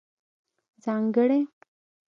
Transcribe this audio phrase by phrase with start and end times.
[0.83, 1.39] ځانګړنې: